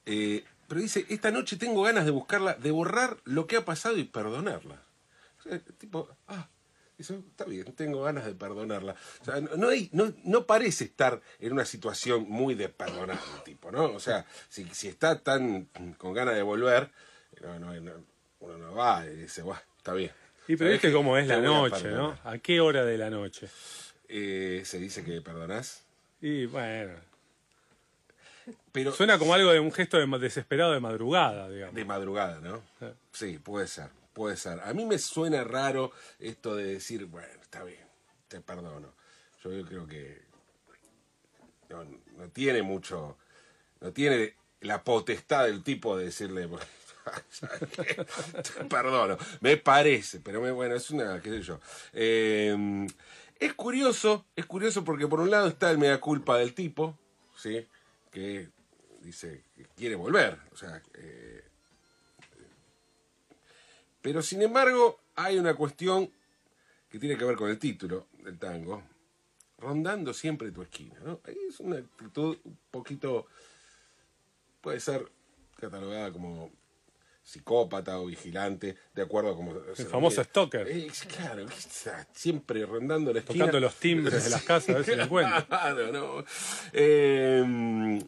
Eh, 0.05 0.43
pero 0.67 0.81
dice, 0.81 1.05
esta 1.09 1.29
noche 1.31 1.57
tengo 1.57 1.83
ganas 1.83 2.05
de 2.05 2.11
buscarla, 2.11 2.53
de 2.53 2.71
borrar 2.71 3.17
lo 3.25 3.47
que 3.47 3.57
ha 3.57 3.65
pasado 3.65 3.97
y 3.97 4.05
perdonarla. 4.05 4.81
Tipo, 5.77 6.07
ah, 6.27 6.47
eso 7.00 7.15
está 7.29 7.45
bien, 7.45 7.65
tengo 7.73 8.03
ganas 8.03 8.25
de 8.25 8.33
perdonarla. 8.33 8.95
O 9.21 9.25
sea, 9.25 9.41
no, 9.41 9.69
hay- 9.69 9.89
no, 9.93 10.13
no 10.23 10.45
parece 10.45 10.83
estar 10.85 11.19
en 11.39 11.51
una 11.53 11.65
situación 11.65 12.25
muy 12.29 12.55
de 12.55 12.69
perdonar 12.69 13.19
el 13.38 13.43
tipo, 13.43 13.71
¿no? 13.71 13.85
O 13.85 14.00
sea, 14.00 14.25
si, 14.50 14.65
si 14.73 14.88
está 14.88 15.19
tan 15.19 15.65
con 15.97 16.13
ganas 16.13 16.35
de 16.35 16.41
volver, 16.43 16.89
no, 17.41 17.59
no, 17.59 17.73
no, 17.81 17.91
uno 18.41 18.57
no 18.57 18.75
va 18.75 19.05
y 19.05 19.15
dice, 19.15 19.41
bueno, 19.41 19.62
está 19.77 19.93
bien. 19.93 20.12
Y 20.47 20.55
pero 20.57 20.69
¿Sabés 20.69 20.81
viste 20.81 20.91
cómo 20.93 21.17
es 21.17 21.27
la 21.27 21.39
noche, 21.39 21.89
¿no? 21.91 22.17
¿A 22.23 22.38
qué 22.38 22.59
hora 22.62 22.83
de 22.85 22.97
la 22.97 23.09
noche? 23.09 23.47
Eh, 24.09 24.62
se 24.65 24.77
dice 24.77 25.03
que 25.03 25.21
perdonás, 25.21 25.83
Y 26.21 26.45
bueno, 26.45 26.93
pero 28.71 28.91
suena 28.91 29.17
como 29.17 29.33
algo 29.33 29.51
de 29.51 29.59
un 29.59 29.71
gesto 29.71 29.97
de- 29.97 30.19
desesperado 30.19 30.73
de 30.73 30.79
madrugada, 30.79 31.50
digamos. 31.50 31.75
de 31.75 31.85
madrugada, 31.85 32.39
¿no? 32.41 32.62
Sí. 32.79 32.85
Sí, 33.13 33.39
puede 33.39 33.67
ser, 33.67 33.89
puede 34.13 34.38
ser. 34.38 34.60
A 34.62 34.74
mí 34.74 34.86
me 34.86 34.98
suena 35.00 35.43
raro 35.43 35.91
esto 36.20 36.55
de 36.55 36.65
decir, 36.65 37.05
bueno, 37.05 37.27
está 37.41 37.63
bien, 37.63 37.86
te 38.27 38.41
perdono. 38.41 38.93
Yo 39.43 39.50
creo 39.65 39.86
que 39.88 40.22
no, 41.70 42.29
tiene 42.29 42.62
mucho, 42.62 43.17
no 43.82 43.91
tiene 43.91 44.36
la 44.62 44.84
potestad 44.84 45.46
del 45.46 45.63
tipo 45.63 45.98
de 45.98 46.05
decirle, 46.05 46.48
te 47.75 48.65
perdono. 48.65 49.17
Me 49.41 49.58
parece, 49.58 50.20
pero 50.20 50.41
me- 50.41 50.51
bueno, 50.51 50.75
es 50.75 50.89
una, 50.91 51.20
qué 51.22 51.29
sé 51.29 51.41
yo. 51.41 51.60
Eh, 51.93 52.88
es 53.39 53.53
curioso, 53.55 54.25
es 54.36 54.46
curioso 54.46 54.84
porque 54.84 55.08
por 55.08 55.20
un 55.20 55.32
lado 55.32 55.48
está 55.48 55.72
el 55.72 55.77
mea 55.77 56.00
culpa 56.00 56.38
del 56.38 56.53
tipo, 56.53 56.98
¿sí? 57.36 57.67
Que 58.12 58.50
dice 59.01 59.43
que 59.55 59.65
quiere 59.75 59.96
volver, 59.96 60.39
o 60.53 60.55
sea, 60.55 60.82
eh, 60.93 61.43
pero 64.03 64.22
sin 64.22 64.41
embargo, 64.41 65.00
hay 65.15 65.39
una 65.39 65.55
cuestión 65.55 66.12
que 66.89 67.00
tiene 67.00 67.17
que 67.17 67.24
ver 67.24 67.38
con 67.38 67.50
el 67.50 67.57
título 67.57 68.10
del 68.19 68.38
tango, 68.38 68.83
rondando 69.57 70.13
siempre 70.13 70.51
tu 70.51 70.62
esquina, 70.62 71.00
¿no? 71.03 71.22
Ahí 71.24 71.38
es 71.50 71.60
una 71.62 71.77
actitud 71.77 72.38
un 72.43 72.60
poquito, 72.69 73.25
puede 74.60 74.81
ser 74.81 75.10
catalogada 75.57 76.12
como 76.12 76.51
psicópata 77.24 77.98
o 77.98 78.07
vigilante, 78.07 78.75
de 78.93 79.01
acuerdo 79.01 79.31
a 79.31 79.36
como... 79.38 79.55
El 79.55 79.86
famoso 79.86 80.22
stalker. 80.22 80.67
Eh, 80.67 80.91
claro, 81.07 81.48
está 81.48 82.05
siempre 82.12 82.65
rondando 82.65 83.13
la 83.13 83.19
esquina. 83.19 83.45
Tocando 83.45 83.62
los 83.62 83.75
timbres 83.75 84.22
de 84.25 84.29
las 84.29 84.43
casas 84.43 84.69
a 84.69 84.74
ver 84.79 84.86
si 84.86 84.95
lo 84.95 85.03
encuentra. 85.03 85.45
Claro, 85.48 85.91
no. 85.93 86.25
Eh, 86.74 88.00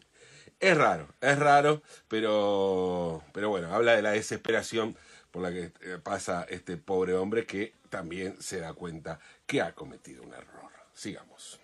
es 0.59 0.77
raro, 0.77 1.07
es 1.21 1.39
raro, 1.39 1.81
pero, 2.09 3.23
pero 3.33 3.47
bueno, 3.49 3.73
habla 3.73 3.95
de 3.95 4.01
la 4.01 4.11
desesperación 4.11 4.97
por 5.35 5.43
la 5.43 5.51
que 5.51 5.73
eh, 5.81 5.97
pasa 6.01 6.45
este 6.47 6.77
pobre 6.77 7.13
hombre 7.13 7.45
que 7.45 7.73
también 7.89 8.41
se 8.41 8.61
da 8.61 8.71
cuenta 8.71 9.19
que 9.45 9.61
ha 9.61 9.73
cometido 9.75 10.23
un 10.23 10.33
error. 10.33 10.71
Sigamos. 10.93 11.59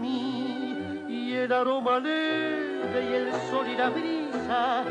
Y 0.00 1.34
el 1.34 1.52
aroma 1.52 1.98
leve 1.98 3.10
y 3.10 3.14
el 3.14 3.32
sol 3.50 3.66
y 3.68 3.76
la 3.76 3.90
brisa, 3.90 4.84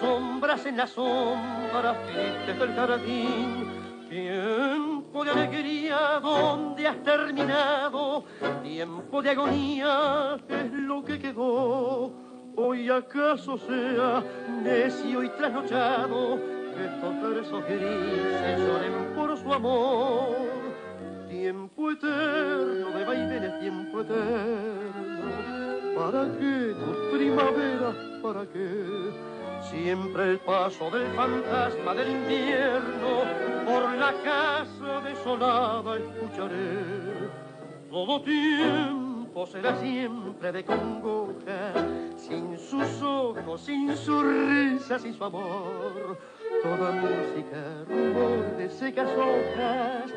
sombras 0.00 0.66
en 0.66 0.78
las 0.78 0.90
sombras 0.90 1.96
tristes 2.06 2.58
del 2.58 2.74
jardín. 2.74 3.68
Tiempo 4.08 5.24
de 5.24 5.30
alegría, 5.30 6.18
¿dónde 6.20 6.88
has 6.88 7.00
terminado? 7.04 8.24
Tiempo 8.64 9.22
de 9.22 9.30
agonía, 9.30 10.36
es 10.48 10.72
lo 10.72 11.04
que 11.04 11.20
quedó. 11.20 12.12
Hoy 12.56 12.90
acaso 12.90 13.56
sea 13.58 14.24
necio 14.64 15.22
y 15.22 15.28
trasnochado, 15.28 16.34
estos 16.34 17.22
versos 17.22 17.64
grises 17.64 18.58
lloren 18.58 19.14
por 19.14 19.38
su 19.38 19.52
amor. 19.52 20.57
Tiempo 21.48 21.90
eterno 21.90 22.90
de 22.90 23.04
vaivenes, 23.06 23.58
tiempo 23.58 24.02
eterno. 24.02 25.30
¿Para 25.96 26.24
qué 26.36 26.74
tus 26.78 27.18
primaveras? 27.18 27.96
¿Para 28.22 28.44
qué 28.52 29.10
Siempre 29.62 30.32
el 30.32 30.38
paso 30.40 30.90
del 30.90 31.06
fantasma 31.14 31.94
del 31.94 32.10
invierno 32.10 33.22
por 33.64 33.82
la 33.94 34.12
casa 34.22 35.00
desolada 35.00 35.96
escucharé. 35.96 37.30
Todo 37.90 38.20
tiempo 38.20 39.46
será 39.46 39.74
siempre 39.76 40.52
de 40.52 40.64
congoja, 40.66 41.72
sin 42.18 42.58
sus 42.58 43.00
ojos, 43.00 43.62
sin 43.62 43.96
su 43.96 44.22
risa, 44.22 44.98
sin 44.98 45.14
su 45.14 45.24
amor. 45.24 46.18
Toda 46.62 46.92
música, 46.92 47.84
rumor 47.88 48.54
de 48.58 48.68
secas 48.68 49.08
hojas, 49.16 50.12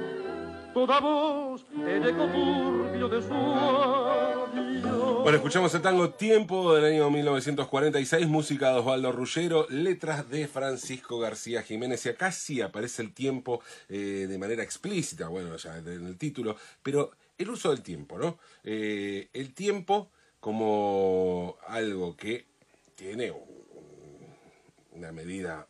toda 0.73 0.99
voz, 0.99 1.65
el 1.85 2.07
eco 2.07 2.25
turbio 2.27 3.09
de 3.09 3.21
su 3.21 3.33
adiós. 3.33 5.21
Bueno, 5.23 5.37
escuchamos 5.37 5.73
el 5.75 5.81
tango 5.81 6.11
Tiempo 6.11 6.73
del 6.73 6.85
año 6.85 7.09
1946, 7.09 8.27
música 8.27 8.71
de 8.71 8.79
Osvaldo 8.79 9.11
Rullero, 9.11 9.67
letras 9.69 10.29
de 10.29 10.47
Francisco 10.47 11.19
García 11.19 11.61
Jiménez. 11.61 12.05
Y 12.05 12.09
acá 12.09 12.31
sí 12.31 12.61
aparece 12.61 13.01
el 13.01 13.13
tiempo 13.13 13.61
eh, 13.89 14.25
de 14.29 14.37
manera 14.37 14.63
explícita, 14.63 15.27
bueno, 15.27 15.55
ya 15.57 15.77
en 15.77 16.07
el 16.07 16.17
título, 16.17 16.55
pero 16.81 17.11
el 17.37 17.49
uso 17.49 17.69
del 17.69 17.81
tiempo, 17.81 18.17
¿no? 18.17 18.37
Eh, 18.63 19.29
el 19.33 19.53
tiempo 19.53 20.09
como 20.39 21.57
algo 21.67 22.15
que 22.15 22.45
tiene 22.95 23.31
un- 23.31 23.41
una 24.93 25.11
medida 25.11 25.67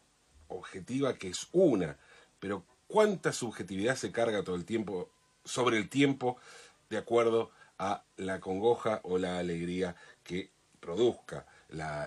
objetiva 0.48 1.14
que 1.16 1.30
es 1.30 1.48
una, 1.52 1.98
pero 2.40 2.64
cuánta 2.92 3.32
subjetividad 3.32 3.96
se 3.96 4.12
carga 4.12 4.44
todo 4.44 4.56
el 4.56 4.66
tiempo 4.66 5.10
sobre 5.46 5.78
el 5.78 5.90
tiempo 5.90 6.38
de 6.90 6.98
acuerdo 6.98 7.52
a 7.78 8.04
la 8.18 8.42
congoja 8.42 9.00
o 9.04 9.18
la 9.18 9.40
alegría 9.40 9.96
que 10.24 10.50
produzca 10.82 11.46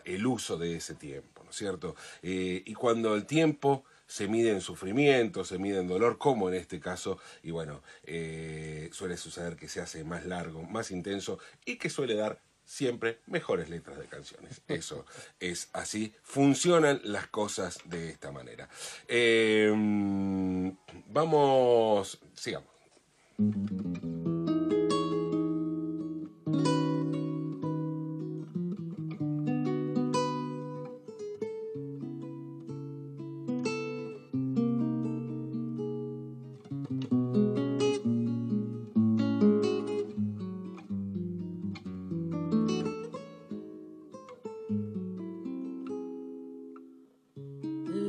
el 0.04 0.26
uso 0.26 0.58
de 0.58 0.76
ese 0.76 0.94
tiempo, 0.94 1.42
¿no 1.42 1.50
es 1.50 1.56
cierto? 1.56 1.96
Eh, 2.22 2.62
y 2.66 2.74
cuando 2.74 3.14
el 3.14 3.24
tiempo 3.24 3.84
se 4.06 4.28
mide 4.28 4.50
en 4.50 4.60
sufrimiento, 4.60 5.42
se 5.42 5.58
mide 5.58 5.78
en 5.78 5.88
dolor, 5.88 6.18
como 6.18 6.48
en 6.50 6.54
este 6.56 6.80
caso, 6.80 7.18
y 7.42 7.50
bueno, 7.50 7.82
eh, 8.04 8.90
suele 8.92 9.16
suceder 9.16 9.56
que 9.56 9.68
se 9.68 9.80
hace 9.80 10.04
más 10.04 10.26
largo, 10.26 10.62
más 10.64 10.90
intenso 10.90 11.38
y 11.64 11.76
que 11.76 11.88
suele 11.88 12.14
dar 12.14 12.42
siempre 12.64 13.20
mejores 13.26 13.68
letras 13.68 13.98
de 13.98 14.06
canciones. 14.06 14.62
Eso 14.68 15.04
es 15.40 15.68
así. 15.72 16.14
Funcionan 16.22 17.00
las 17.04 17.28
cosas 17.28 17.80
de 17.84 18.10
esta 18.10 18.32
manera. 18.32 18.68
Eh, 19.08 19.72
vamos, 21.08 22.18
sigamos. 22.34 22.74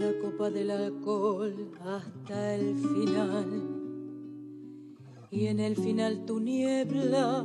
La 0.05 0.19
copa 0.21 0.51
del 0.51 0.69
alcohol 0.69 1.71
hasta 1.83 2.55
el 2.55 2.75
final. 2.75 3.49
Y 5.31 5.47
en 5.47 5.59
el 5.59 5.75
final 5.75 6.25
tu 6.25 6.39
niebla, 6.39 7.43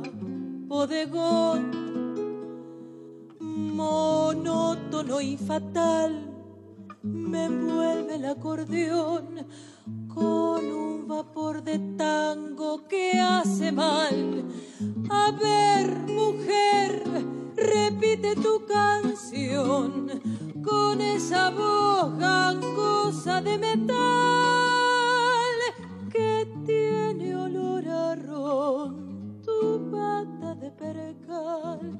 bodegón, 0.67 1.71
monótono 3.39 5.21
y 5.21 5.37
fatal, 5.37 6.11
me 7.01 7.45
envuelve 7.45 8.15
el 8.15 8.25
acordeón 8.25 9.25
con 10.07 10.63
un 10.65 11.07
vapor 11.07 11.63
de 11.63 11.79
tango 11.97 12.87
que 12.87 13.13
hace 13.19 13.71
mal. 13.71 14.45
A 15.09 15.31
ver, 15.31 15.87
mujer, 16.07 17.03
repite 17.55 18.35
tu 18.35 18.63
canción 18.67 20.21
con 20.63 21.01
esa 21.01 21.49
voz 21.49 22.17
gangosa 22.17 23.41
de 23.41 23.57
metal 23.57 23.97
que 26.11 26.47
tiene 26.65 27.35
olor 27.35 27.87
a 27.87 28.15
ron, 28.15 29.41
tu 29.41 29.89
bata 29.91 30.55
de 30.55 30.71
percal 30.71 31.97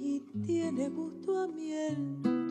y 0.00 0.20
tiene 0.44 0.88
gusto 0.88 1.38
a 1.38 1.48
miel 1.48 2.41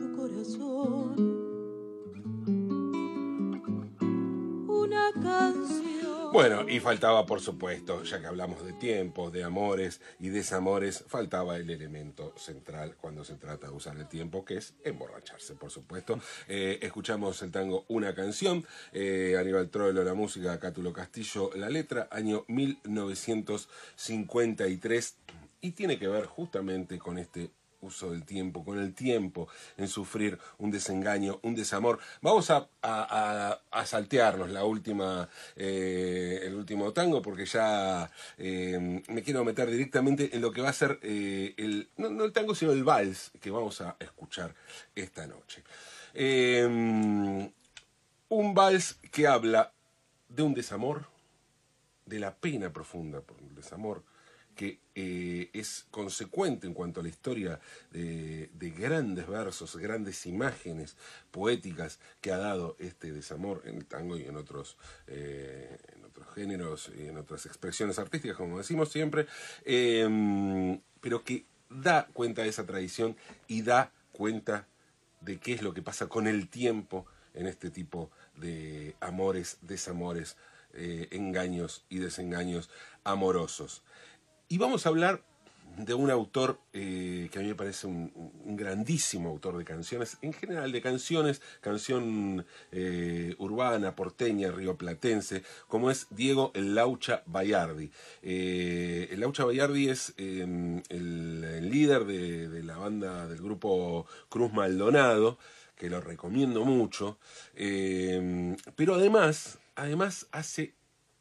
Bueno, 6.32 6.66
y 6.66 6.80
faltaba, 6.80 7.26
por 7.26 7.42
supuesto, 7.42 8.02
ya 8.04 8.18
que 8.18 8.26
hablamos 8.26 8.64
de 8.64 8.72
tiempos, 8.72 9.30
de 9.34 9.44
amores 9.44 10.00
y 10.18 10.30
desamores, 10.30 11.04
faltaba 11.06 11.56
el 11.56 11.68
elemento 11.68 12.32
central 12.38 12.96
cuando 12.98 13.22
se 13.22 13.34
trata 13.34 13.66
de 13.66 13.74
usar 13.74 13.98
el 13.98 14.08
tiempo, 14.08 14.42
que 14.42 14.56
es 14.56 14.72
emborracharse, 14.82 15.56
por 15.56 15.70
supuesto. 15.70 16.18
Eh, 16.48 16.78
escuchamos 16.80 17.42
el 17.42 17.50
tango 17.50 17.84
Una 17.88 18.14
canción, 18.14 18.64
eh, 18.94 19.36
Aníbal 19.38 19.68
Troilo, 19.68 20.02
la 20.04 20.14
música, 20.14 20.58
Cátulo 20.58 20.94
Castillo, 20.94 21.50
la 21.54 21.68
letra, 21.68 22.08
año 22.10 22.46
1953, 22.48 25.16
y 25.60 25.72
tiene 25.72 25.98
que 25.98 26.08
ver 26.08 26.24
justamente 26.24 26.98
con 26.98 27.18
este 27.18 27.50
uso 27.82 28.10
del 28.12 28.24
tiempo, 28.24 28.64
con 28.64 28.78
el 28.78 28.94
tiempo 28.94 29.48
en 29.76 29.88
sufrir 29.88 30.38
un 30.58 30.70
desengaño, 30.70 31.40
un 31.42 31.54
desamor. 31.54 31.98
Vamos 32.22 32.50
a, 32.50 32.68
a- 32.80 33.60
a- 33.70 33.86
saltearnos 33.86 34.50
la 34.50 34.64
última, 34.64 35.28
eh, 35.56 36.40
el 36.44 36.54
último 36.54 36.92
tango, 36.92 37.20
porque 37.20 37.44
ya 37.44 38.10
eh, 38.38 39.02
me 39.08 39.22
quiero 39.22 39.44
meter 39.44 39.68
directamente 39.70 40.34
en 40.34 40.40
lo 40.40 40.52
que 40.52 40.62
va 40.62 40.70
a 40.70 40.72
ser 40.72 40.98
eh, 41.02 41.54
el, 41.58 41.88
no, 41.96 42.08
no 42.10 42.24
el 42.24 42.32
tango, 42.32 42.54
sino 42.54 42.72
el 42.72 42.84
vals 42.84 43.32
que 43.40 43.50
vamos 43.50 43.80
a 43.80 43.96
escuchar 43.98 44.54
esta 44.94 45.26
noche. 45.26 45.62
Un 48.28 48.54
vals 48.54 48.94
que 49.10 49.26
habla 49.26 49.72
de 50.28 50.42
un 50.42 50.54
desamor, 50.54 51.06
de 52.06 52.18
la 52.18 52.34
pena 52.34 52.72
profunda 52.72 53.20
por 53.20 53.38
el 53.40 53.54
desamor, 53.54 54.02
que 54.54 54.80
eh, 54.94 55.50
es 55.52 55.86
consecuente 55.90 56.66
en 56.66 56.74
cuanto 56.74 57.00
a 57.00 57.02
la 57.02 57.08
historia 57.08 57.60
de, 57.90 58.50
de 58.52 58.70
grandes 58.70 59.26
versos, 59.26 59.76
grandes 59.76 60.26
imágenes 60.26 60.96
poéticas 61.30 61.98
que 62.20 62.32
ha 62.32 62.38
dado 62.38 62.76
este 62.78 63.12
desamor 63.12 63.62
en 63.64 63.76
el 63.76 63.86
tango 63.86 64.16
y 64.16 64.24
en 64.24 64.36
otros, 64.36 64.76
eh, 65.06 65.78
en 65.94 66.04
otros 66.04 66.26
géneros 66.34 66.90
y 66.96 67.06
en 67.06 67.16
otras 67.16 67.46
expresiones 67.46 67.98
artísticas, 67.98 68.36
como 68.36 68.58
decimos 68.58 68.90
siempre, 68.90 69.26
eh, 69.64 70.78
pero 71.00 71.24
que 71.24 71.46
da 71.70 72.06
cuenta 72.12 72.42
de 72.42 72.48
esa 72.48 72.66
tradición 72.66 73.16
y 73.48 73.62
da 73.62 73.92
cuenta 74.12 74.66
de 75.20 75.38
qué 75.38 75.54
es 75.54 75.62
lo 75.62 75.72
que 75.72 75.82
pasa 75.82 76.06
con 76.08 76.26
el 76.26 76.48
tiempo 76.48 77.06
en 77.34 77.46
este 77.46 77.70
tipo 77.70 78.10
de 78.36 78.94
amores, 79.00 79.58
desamores, 79.62 80.36
eh, 80.74 81.08
engaños 81.10 81.84
y 81.88 81.98
desengaños 81.98 82.70
amorosos. 83.04 83.82
Y 84.52 84.58
vamos 84.58 84.84
a 84.84 84.90
hablar 84.90 85.22
de 85.78 85.94
un 85.94 86.10
autor 86.10 86.60
eh, 86.74 87.30
que 87.32 87.38
a 87.38 87.40
mí 87.40 87.48
me 87.48 87.54
parece 87.54 87.86
un, 87.86 88.12
grandísimo 88.44 89.30
autor 89.30 89.56
de 89.56 89.64
canciones, 89.64 90.18
en 90.20 90.34
general 90.34 90.70
de 90.72 90.82
canciones, 90.82 91.40
canción 91.62 92.44
eh, 92.70 93.34
urbana, 93.38 93.96
porteña, 93.96 94.50
rioplatense, 94.50 95.42
como 95.68 95.90
es 95.90 96.06
Diego 96.10 96.50
El 96.54 96.74
Laucha 96.74 97.22
Bayardi. 97.24 97.90
Eh, 98.20 99.08
el 99.10 99.20
Laucha 99.20 99.46
Bayardi 99.46 99.88
es 99.88 100.12
eh, 100.18 100.42
el, 100.90 101.70
líder 101.70 102.04
de, 102.04 102.50
de 102.50 102.62
la 102.62 102.76
banda 102.76 103.26
del 103.28 103.40
grupo 103.40 104.06
Cruz 104.28 104.52
Maldonado, 104.52 105.38
que 105.76 105.88
lo 105.88 106.02
recomiendo 106.02 106.66
mucho, 106.66 107.18
eh, 107.54 108.54
pero 108.76 108.96
además, 108.96 109.60
además 109.76 110.26
hace 110.30 110.74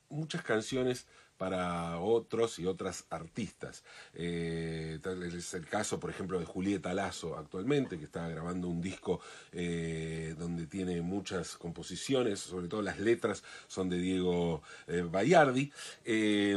muchas 0.09 0.43
canciones 0.43 1.07
para 1.41 1.99
otros 1.99 2.59
y 2.59 2.67
otras 2.67 3.05
artistas. 3.09 3.83
Eh, 4.13 4.99
es 5.35 5.53
el 5.55 5.65
caso, 5.65 5.99
por 5.99 6.11
ejemplo, 6.11 6.37
de 6.37 6.45
Julieta 6.45 6.93
Lazo 6.93 7.35
actualmente, 7.35 7.97
que 7.97 8.05
está 8.05 8.29
grabando 8.29 8.67
un 8.67 8.79
disco 8.79 9.19
eh, 9.51 10.35
donde 10.37 10.67
tiene 10.67 11.01
muchas 11.01 11.57
composiciones, 11.57 12.41
sobre 12.41 12.67
todo 12.67 12.83
las 12.83 12.99
letras 12.99 13.43
son 13.65 13.89
de 13.89 13.97
Diego 13.97 14.61
eh, 14.85 15.01
Bayardi. 15.01 15.71
Eh, 16.05 16.55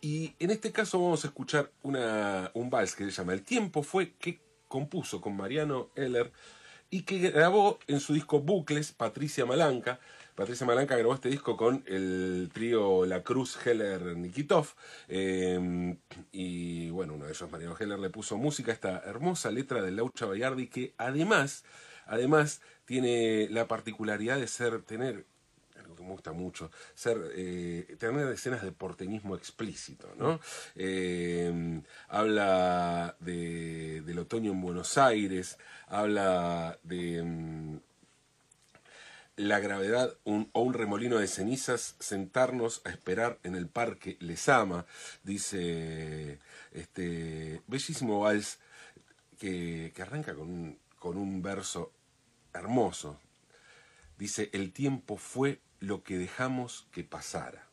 y 0.00 0.34
en 0.40 0.50
este 0.50 0.72
caso 0.72 1.00
vamos 1.00 1.24
a 1.24 1.28
escuchar 1.28 1.70
una, 1.84 2.50
un 2.54 2.70
vals 2.70 2.96
que 2.96 3.04
se 3.04 3.12
llama 3.12 3.34
El 3.34 3.44
tiempo 3.44 3.84
fue 3.84 4.14
que 4.14 4.40
compuso 4.66 5.20
con 5.20 5.36
Mariano 5.36 5.90
Heller 5.94 6.32
y 6.90 7.02
que 7.02 7.18
grabó 7.30 7.78
en 7.86 8.00
su 8.00 8.14
disco 8.14 8.40
Bucles 8.40 8.92
Patricia 8.92 9.44
Malanca, 9.44 10.00
Patricia 10.34 10.66
Malanca 10.66 10.96
grabó 10.96 11.14
este 11.14 11.28
disco 11.28 11.56
con 11.56 11.82
el 11.86 12.48
trío 12.52 13.04
La 13.04 13.22
Cruz 13.24 13.58
Heller 13.66 14.16
Nikitov. 14.16 14.68
eh, 15.08 15.96
y 16.30 16.90
bueno, 16.90 17.14
uno 17.14 17.24
de 17.24 17.32
ellos, 17.32 17.50
Mariano 17.50 17.76
Heller, 17.78 17.98
le 17.98 18.10
puso 18.10 18.36
música 18.36 18.70
a 18.70 18.74
esta 18.74 19.02
hermosa 19.04 19.50
letra 19.50 19.82
de 19.82 19.90
Laucha 19.90 20.26
Bayardi 20.26 20.68
que 20.68 20.94
además, 20.96 21.64
además 22.06 22.60
tiene 22.84 23.48
la 23.50 23.66
particularidad 23.66 24.38
de 24.38 24.46
ser, 24.46 24.82
tener 24.82 25.26
que 25.98 26.04
me 26.04 26.12
gusta 26.12 26.32
mucho, 26.32 26.70
eh, 27.34 27.96
tener 27.98 28.28
escenas 28.28 28.62
de 28.62 28.72
porteñismo 28.72 29.34
explícito, 29.34 30.08
¿no? 30.16 30.40
Eh, 30.76 31.82
habla 32.08 33.16
de, 33.20 34.02
del 34.02 34.18
otoño 34.20 34.52
en 34.52 34.60
Buenos 34.60 34.96
Aires, 34.96 35.58
habla 35.88 36.78
de 36.84 37.22
mm, 37.22 37.76
la 39.36 39.58
gravedad 39.60 40.14
o 40.24 40.62
un 40.62 40.74
remolino 40.74 41.18
de 41.18 41.26
cenizas, 41.26 41.96
sentarnos 41.98 42.82
a 42.84 42.90
esperar 42.90 43.38
en 43.42 43.54
el 43.54 43.68
parque 43.68 44.16
les 44.20 44.48
ama, 44.48 44.86
dice 45.22 46.38
este 46.72 47.62
bellísimo 47.66 48.20
vals 48.20 48.58
que, 49.38 49.92
arranca 50.00 50.34
con 50.34 51.16
un 51.16 51.42
verso 51.42 51.92
hermoso. 52.52 53.20
Dice, 54.18 54.50
el 54.52 54.72
tiempo 54.72 55.16
fue 55.16 55.60
lo 55.78 56.02
que 56.02 56.18
dejamos 56.18 56.88
que 56.90 57.04
pasara. 57.04 57.68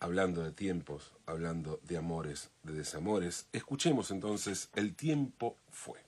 Hablando 0.00 0.42
de 0.42 0.50
tiempos, 0.50 1.12
hablando 1.24 1.78
de 1.84 1.96
amores, 1.96 2.50
de 2.64 2.72
desamores, 2.72 3.46
escuchemos 3.52 4.10
entonces, 4.10 4.70
el 4.74 4.96
tiempo 4.96 5.56
fue. 5.70 6.00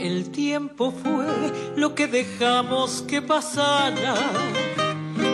El 0.00 0.32
tiempo 0.32 0.90
fue 0.90 1.72
lo 1.76 1.94
que 1.94 2.08
dejamos 2.08 3.02
que 3.02 3.22
pasara 3.22 4.16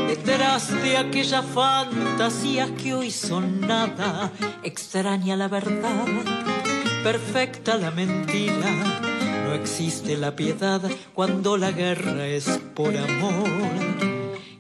detrás 0.08 0.70
de 0.82 0.96
aquellas 0.96 1.44
fantasías 1.44 2.70
que 2.82 2.94
hoy 2.94 3.10
son 3.10 3.60
nada. 3.60 4.32
Extraña 4.62 5.36
la 5.36 5.48
verdad, 5.48 6.06
perfecta 7.02 7.76
la 7.76 7.90
mentira. 7.90 8.70
No 9.44 9.52
existe 9.52 10.16
la 10.16 10.34
piedad 10.34 10.80
cuando 11.12 11.58
la 11.58 11.72
guerra 11.72 12.26
es 12.26 12.58
por 12.74 12.96
amor. 12.96 13.50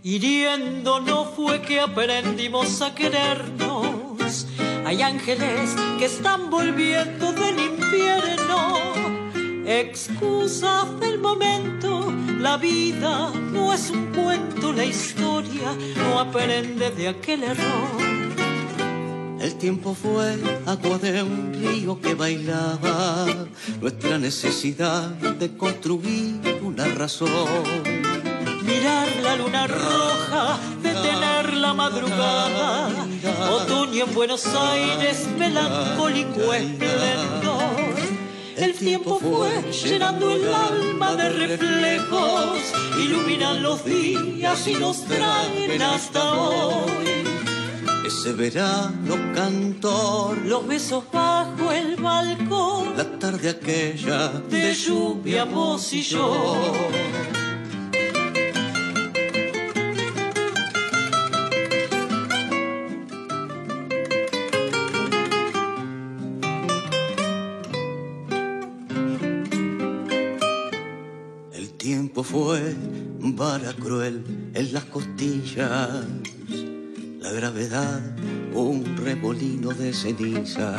Hiriendo 0.02 1.00
no 1.00 1.24
fue 1.24 1.62
que 1.62 1.80
aprendimos 1.80 2.82
a 2.82 2.94
querernos. 2.94 4.46
Hay 4.84 5.00
ángeles 5.00 5.74
que 5.98 6.04
están 6.04 6.50
volviendo 6.50 7.32
del 7.32 7.58
infierno. 7.58 8.88
Excusas 9.66 10.98
del 11.00 11.18
momento, 11.18 12.10
la 12.38 12.56
vida 12.56 13.30
no 13.52 13.74
es 13.74 13.90
un 13.90 14.06
cuento, 14.14 14.72
la 14.72 14.86
historia 15.58 15.76
no 15.96 16.18
aprende 16.20 16.90
de 16.90 17.08
aquel 17.08 17.42
error. 17.42 17.88
El 19.40 19.54
tiempo 19.54 19.94
fue 19.94 20.36
agua 20.66 20.98
de 20.98 21.22
un 21.22 21.54
río 21.54 22.00
que 22.00 22.14
bailaba, 22.14 23.26
nuestra 23.80 24.18
necesidad 24.18 25.10
de 25.10 25.56
construir 25.56 26.60
una 26.62 26.86
razón. 26.86 27.62
Mirar 28.62 29.08
la 29.22 29.36
luna 29.36 29.66
roja, 29.66 30.58
detener 30.82 31.54
la 31.54 31.72
madrugada, 31.72 32.90
otoño 33.50 34.04
en 34.04 34.14
Buenos 34.14 34.46
Aires, 34.46 35.26
melancólico 35.38 36.52
esplendor. 36.52 37.47
El 38.68 38.74
tiempo 38.74 39.18
fue 39.18 39.72
llenando 39.72 40.30
el 40.30 40.46
alma 40.52 41.16
de 41.16 41.30
reflejos, 41.30 42.58
iluminan 43.02 43.62
los 43.62 43.82
días 43.82 44.68
y 44.68 44.74
nos 44.74 45.04
traen 45.04 45.80
hasta 45.80 46.34
hoy. 46.34 47.24
Ese 48.06 48.32
verano 48.34 49.16
cantor, 49.34 50.36
Los 50.44 50.66
besos 50.66 51.04
bajo 51.10 51.72
el 51.72 51.96
balcón, 51.96 52.94
la 52.94 53.18
tarde 53.18 53.48
aquella 53.48 54.28
de 54.50 54.74
lluvia 54.74 55.44
vos 55.44 55.90
y 55.94 56.02
yo. 56.02 56.72
Fue 72.30 72.76
vara 73.20 73.72
cruel 73.72 74.22
en 74.52 74.72
las 74.74 74.84
costillas, 74.84 76.04
la 77.20 77.32
gravedad 77.32 78.02
un 78.52 78.96
remolino 78.96 79.70
de 79.70 79.94
cenizas. 79.94 80.76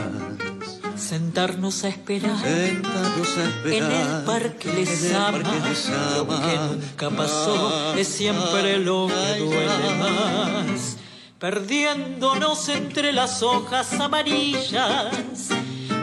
Sentarnos 0.95 1.83
a 1.85 1.89
esperar 1.89 2.45
a 2.45 2.59
en 2.61 2.77
esperar 2.77 3.91
el 3.91 4.25
parque 4.25 4.69
en 4.69 4.77
el 4.77 5.15
ama. 5.15 5.43
parque 5.43 5.69
les 5.69 5.89
Lo 5.91 6.21
ama. 6.21 6.41
que 6.41 6.57
nunca 6.75 7.09
pasó 7.09 7.95
es 7.95 8.07
siempre 8.07 8.77
lo 8.77 9.07
que 9.07 9.39
duele 9.39 9.95
más. 9.97 10.97
Perdiéndonos 11.39 12.69
entre 12.69 13.11
las 13.11 13.41
hojas 13.41 13.93
amarillas, 13.93 15.49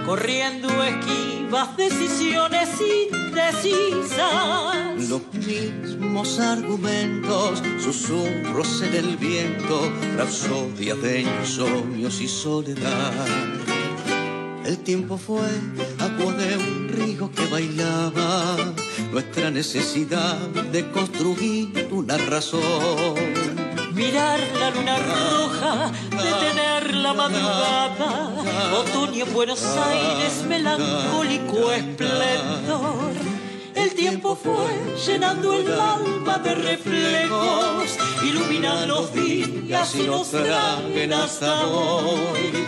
corriendo 0.07 0.69
esquivas 0.83 1.77
decisiones 1.77 2.69
Los 5.09 5.23
mismos 5.35 6.41
argumentos, 6.41 7.63
susurros 7.79 8.81
en 8.81 8.95
el 8.95 9.17
viento, 9.19 9.93
rapsodias 10.17 11.03
de 11.03 11.21
insomnios 11.21 12.23
y 12.23 12.29
soledad. 12.29 13.13
El 14.65 14.79
tiempo 14.79 15.19
fue 15.19 15.47
agua 15.99 16.33
de 16.33 16.57
un 16.57 16.89
río 16.89 17.31
que 17.31 17.47
bailaba, 17.49 18.57
nuestra 19.13 19.51
necesidad 19.51 20.39
de 20.73 20.91
construir 20.91 21.89
una 21.93 22.17
razón. 22.17 23.46
Mirar 23.97 24.39
la 24.61 24.71
luna 24.73 24.99
roja, 24.99 25.91
detener 26.11 26.95
la 26.97 27.15
madrugada, 27.15 28.31
otoño 28.75 29.25
en 29.25 29.33
Buenos 29.33 29.65
Aires, 29.65 30.45
melancólico 30.47 31.73
esplendor. 31.73 33.15
El 33.75 33.95
tiempo 33.95 34.37
fue 34.37 34.99
llenando 35.07 35.55
el 35.55 35.73
alma 35.81 36.37
de 36.45 36.55
reflejos, 36.57 37.97
iluminan 38.23 38.87
los 38.87 39.15
días 39.15 39.95
y 39.95 40.03
nos 40.03 40.31
traen 40.31 41.15
hasta 41.15 41.67
hoy. 41.67 42.67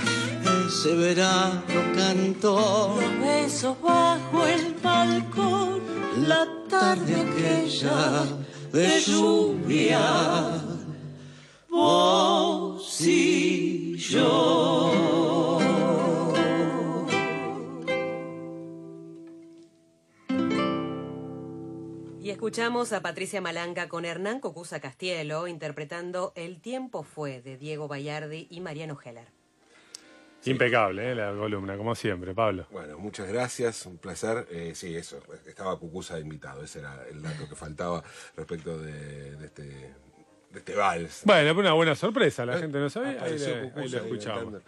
Ese 0.67 0.95
verano 0.95 1.93
cantó 1.95 2.99
Los 2.99 3.21
besos 3.21 3.77
bajo 3.83 4.47
el 4.47 4.75
balcón, 4.83 5.83
la 6.27 6.49
tarde 6.71 7.17
aquella 7.21 8.25
de 8.73 9.01
lluvia, 9.01 9.99
vos 11.89 13.01
y 13.01 13.97
yo. 13.97 15.59
Y 22.21 22.31
escuchamos 22.31 22.93
a 22.93 23.01
Patricia 23.01 23.41
Malanca 23.41 23.89
con 23.89 24.05
Hernán 24.05 24.41
Cocusa 24.41 24.81
Castielo 24.81 25.49
interpretando 25.49 26.33
El 26.37 26.61
tiempo 26.61 27.03
fue 27.03 27.41
de 27.41 27.57
Diego 27.57 27.89
Bayardi 27.89 28.47
y 28.51 28.61
Mariano 28.61 28.99
Heller. 29.03 29.29
Impecable, 30.45 31.11
¿eh? 31.11 31.15
la 31.15 31.33
columna, 31.33 31.77
como 31.77 31.95
siempre, 31.95 32.35
Pablo. 32.35 32.67
Bueno, 32.71 32.99
muchas 32.99 33.29
gracias, 33.29 33.87
un 33.87 33.99
placer. 33.99 34.47
Eh, 34.51 34.73
sí, 34.75 34.95
eso, 34.95 35.21
estaba 35.47 35.79
Cucusa 35.79 36.21
invitado, 36.21 36.63
ese 36.63 36.79
era 36.81 37.07
el 37.11 37.23
dato 37.23 37.49
que 37.49 37.57
faltaba 37.57 38.05
respecto 38.37 38.79
de, 38.79 39.37
de 39.37 39.47
este, 39.47 39.95
de 40.51 40.59
este 40.61 40.75
vals. 40.75 41.23
Bueno, 41.25 41.51
pero 41.51 41.61
una 41.61 41.73
buena 41.73 41.95
sorpresa, 41.95 42.45
la 42.47 42.57
Eh, 42.57 42.61
gente 42.61 42.79
no 42.79 42.89
sabía, 42.91 43.23
ahí 43.23 43.39
le- 43.39 43.73
ahí 43.77 43.95
escuchamos. 43.95 44.63